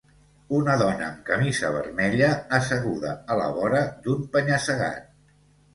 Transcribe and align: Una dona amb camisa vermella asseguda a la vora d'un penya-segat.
Una 0.59 0.77
dona 0.81 1.03
amb 1.09 1.19
camisa 1.27 1.71
vermella 1.77 2.31
asseguda 2.61 3.15
a 3.35 3.41
la 3.43 3.53
vora 3.61 3.87
d'un 4.09 4.29
penya-segat. 4.37 5.11